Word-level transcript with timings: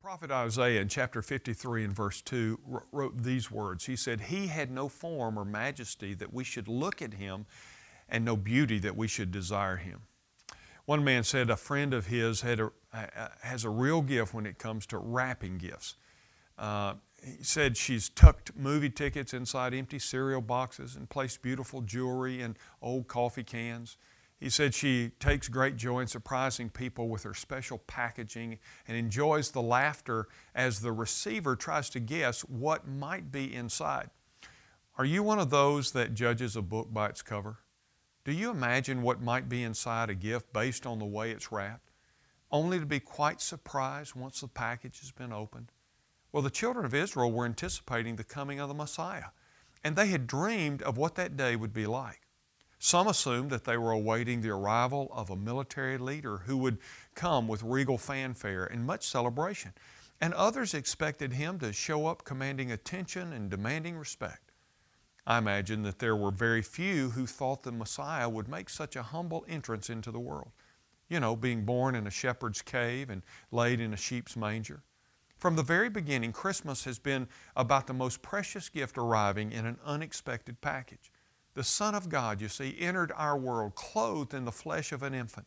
prophet 0.00 0.30
Isaiah 0.30 0.80
in 0.80 0.88
chapter 0.88 1.20
53 1.20 1.84
and 1.84 1.92
verse 1.92 2.22
2 2.22 2.58
wrote 2.90 3.22
these 3.22 3.50
words. 3.50 3.84
He 3.84 3.96
said, 3.96 4.22
He 4.22 4.46
had 4.46 4.70
no 4.70 4.88
form 4.88 5.38
or 5.38 5.44
majesty 5.44 6.14
that 6.14 6.32
we 6.32 6.42
should 6.42 6.68
look 6.68 7.02
at 7.02 7.14
him, 7.14 7.44
and 8.08 8.24
no 8.24 8.34
beauty 8.34 8.78
that 8.78 8.96
we 8.96 9.06
should 9.06 9.30
desire 9.30 9.76
him. 9.76 10.00
One 10.86 11.04
man 11.04 11.22
said 11.22 11.50
a 11.50 11.56
friend 11.56 11.92
of 11.92 12.06
his 12.06 12.40
had 12.40 12.60
a, 12.60 12.70
has 13.42 13.64
a 13.64 13.68
real 13.68 14.00
gift 14.00 14.32
when 14.32 14.46
it 14.46 14.58
comes 14.58 14.86
to 14.86 14.98
wrapping 14.98 15.58
gifts. 15.58 15.96
Uh, 16.58 16.94
he 17.22 17.44
said 17.44 17.76
she's 17.76 18.08
tucked 18.08 18.56
movie 18.56 18.88
tickets 18.88 19.34
inside 19.34 19.74
empty 19.74 19.98
cereal 19.98 20.40
boxes 20.40 20.96
and 20.96 21.10
placed 21.10 21.42
beautiful 21.42 21.82
jewelry 21.82 22.40
in 22.40 22.56
old 22.80 23.06
coffee 23.06 23.44
cans. 23.44 23.98
He 24.40 24.48
said 24.48 24.74
she 24.74 25.10
takes 25.20 25.48
great 25.48 25.76
joy 25.76 26.00
in 26.00 26.06
surprising 26.06 26.70
people 26.70 27.10
with 27.10 27.24
her 27.24 27.34
special 27.34 27.76
packaging 27.76 28.58
and 28.88 28.96
enjoys 28.96 29.50
the 29.50 29.60
laughter 29.60 30.28
as 30.54 30.80
the 30.80 30.92
receiver 30.92 31.54
tries 31.54 31.90
to 31.90 32.00
guess 32.00 32.40
what 32.40 32.88
might 32.88 33.30
be 33.30 33.54
inside. 33.54 34.08
Are 34.96 35.04
you 35.04 35.22
one 35.22 35.38
of 35.38 35.50
those 35.50 35.92
that 35.92 36.14
judges 36.14 36.56
a 36.56 36.62
book 36.62 36.90
by 36.90 37.10
its 37.10 37.20
cover? 37.20 37.58
Do 38.24 38.32
you 38.32 38.50
imagine 38.50 39.02
what 39.02 39.20
might 39.20 39.46
be 39.46 39.62
inside 39.62 40.08
a 40.08 40.14
gift 40.14 40.54
based 40.54 40.86
on 40.86 40.98
the 40.98 41.04
way 41.04 41.30
it's 41.30 41.52
wrapped, 41.52 41.90
only 42.50 42.78
to 42.78 42.86
be 42.86 43.00
quite 43.00 43.42
surprised 43.42 44.14
once 44.14 44.40
the 44.40 44.48
package 44.48 45.00
has 45.00 45.10
been 45.10 45.34
opened? 45.34 45.70
Well, 46.32 46.42
the 46.42 46.50
children 46.50 46.86
of 46.86 46.94
Israel 46.94 47.30
were 47.30 47.44
anticipating 47.44 48.16
the 48.16 48.24
coming 48.24 48.58
of 48.58 48.68
the 48.68 48.74
Messiah, 48.74 49.32
and 49.84 49.96
they 49.96 50.06
had 50.06 50.26
dreamed 50.26 50.80
of 50.82 50.96
what 50.96 51.14
that 51.16 51.36
day 51.36 51.56
would 51.56 51.74
be 51.74 51.86
like. 51.86 52.22
Some 52.82 53.08
assumed 53.08 53.50
that 53.50 53.64
they 53.64 53.76
were 53.76 53.90
awaiting 53.90 54.40
the 54.40 54.48
arrival 54.48 55.10
of 55.12 55.28
a 55.28 55.36
military 55.36 55.98
leader 55.98 56.38
who 56.38 56.56
would 56.56 56.78
come 57.14 57.46
with 57.46 57.62
regal 57.62 57.98
fanfare 57.98 58.64
and 58.64 58.86
much 58.86 59.06
celebration, 59.06 59.74
and 60.18 60.32
others 60.32 60.72
expected 60.72 61.34
him 61.34 61.58
to 61.58 61.74
show 61.74 62.06
up 62.06 62.24
commanding 62.24 62.72
attention 62.72 63.34
and 63.34 63.50
demanding 63.50 63.98
respect. 63.98 64.50
I 65.26 65.36
imagine 65.36 65.82
that 65.82 65.98
there 65.98 66.16
were 66.16 66.30
very 66.30 66.62
few 66.62 67.10
who 67.10 67.26
thought 67.26 67.64
the 67.64 67.70
Messiah 67.70 68.30
would 68.30 68.48
make 68.48 68.70
such 68.70 68.96
a 68.96 69.02
humble 69.02 69.44
entrance 69.46 69.90
into 69.90 70.10
the 70.10 70.18
world. 70.18 70.52
You 71.06 71.20
know, 71.20 71.36
being 71.36 71.66
born 71.66 71.94
in 71.94 72.06
a 72.06 72.10
shepherd's 72.10 72.62
cave 72.62 73.10
and 73.10 73.22
laid 73.52 73.80
in 73.80 73.92
a 73.92 73.98
sheep's 73.98 74.38
manger. 74.38 74.82
From 75.36 75.54
the 75.54 75.62
very 75.62 75.90
beginning, 75.90 76.32
Christmas 76.32 76.84
has 76.84 76.98
been 76.98 77.28
about 77.54 77.86
the 77.86 77.92
most 77.92 78.22
precious 78.22 78.70
gift 78.70 78.96
arriving 78.96 79.52
in 79.52 79.66
an 79.66 79.78
unexpected 79.84 80.62
package. 80.62 81.12
The 81.60 81.64
Son 81.64 81.94
of 81.94 82.08
God, 82.08 82.40
you 82.40 82.48
see, 82.48 82.74
entered 82.80 83.12
our 83.14 83.36
world 83.36 83.74
clothed 83.74 84.32
in 84.32 84.46
the 84.46 84.50
flesh 84.50 84.92
of 84.92 85.02
an 85.02 85.12
infant. 85.12 85.46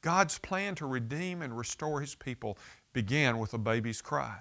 God's 0.00 0.36
plan 0.36 0.74
to 0.74 0.86
redeem 0.86 1.40
and 1.40 1.56
restore 1.56 2.00
His 2.00 2.16
people 2.16 2.58
began 2.92 3.38
with 3.38 3.54
a 3.54 3.58
baby's 3.58 4.02
cry. 4.02 4.38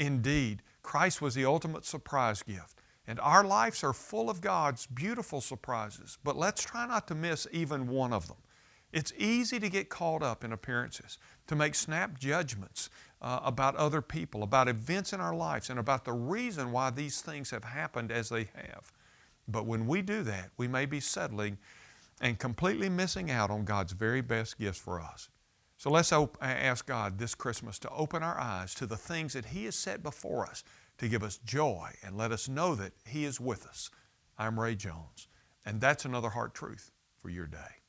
Indeed, 0.00 0.62
Christ 0.82 1.22
was 1.22 1.36
the 1.36 1.44
ultimate 1.44 1.84
surprise 1.84 2.42
gift. 2.42 2.80
And 3.06 3.20
our 3.20 3.44
lives 3.44 3.84
are 3.84 3.92
full 3.92 4.28
of 4.28 4.40
God's 4.40 4.86
beautiful 4.86 5.40
surprises, 5.40 6.18
but 6.24 6.36
let's 6.36 6.64
try 6.64 6.84
not 6.84 7.06
to 7.06 7.14
miss 7.14 7.46
even 7.52 7.86
one 7.86 8.12
of 8.12 8.26
them. 8.26 8.38
It's 8.92 9.12
easy 9.16 9.60
to 9.60 9.68
get 9.68 9.88
caught 9.88 10.24
up 10.24 10.42
in 10.42 10.52
appearances, 10.52 11.16
to 11.46 11.54
make 11.54 11.76
snap 11.76 12.18
judgments 12.18 12.90
uh, 13.22 13.38
about 13.44 13.76
other 13.76 14.02
people, 14.02 14.42
about 14.42 14.66
events 14.66 15.12
in 15.12 15.20
our 15.20 15.36
lives, 15.36 15.70
and 15.70 15.78
about 15.78 16.04
the 16.04 16.12
reason 16.12 16.72
why 16.72 16.90
these 16.90 17.20
things 17.20 17.52
have 17.52 17.62
happened 17.62 18.10
as 18.10 18.30
they 18.30 18.48
have. 18.56 18.90
But 19.48 19.66
when 19.66 19.86
we 19.86 20.02
do 20.02 20.22
that, 20.22 20.50
we 20.56 20.68
may 20.68 20.86
be 20.86 21.00
settling 21.00 21.58
and 22.20 22.38
completely 22.38 22.88
missing 22.88 23.30
out 23.30 23.50
on 23.50 23.64
God's 23.64 23.92
very 23.92 24.20
best 24.20 24.58
gifts 24.58 24.78
for 24.78 25.00
us. 25.00 25.28
So 25.76 25.90
let's 25.90 26.12
op- 26.12 26.38
ask 26.40 26.86
God 26.86 27.18
this 27.18 27.34
Christmas 27.34 27.78
to 27.80 27.90
open 27.90 28.22
our 28.22 28.38
eyes 28.40 28.74
to 28.76 28.86
the 28.86 28.96
things 28.96 29.34
that 29.34 29.46
He 29.46 29.66
has 29.66 29.76
set 29.76 30.02
before 30.02 30.46
us 30.46 30.64
to 30.98 31.08
give 31.08 31.22
us 31.22 31.38
joy 31.38 31.90
and 32.02 32.16
let 32.16 32.32
us 32.32 32.48
know 32.48 32.74
that 32.74 32.92
He 33.04 33.24
is 33.24 33.40
with 33.40 33.66
us. 33.66 33.90
I'm 34.38 34.58
Ray 34.58 34.74
Jones, 34.74 35.28
and 35.64 35.80
that's 35.80 36.04
another 36.04 36.30
heart 36.30 36.54
truth 36.54 36.90
for 37.18 37.28
your 37.28 37.46
day. 37.46 37.85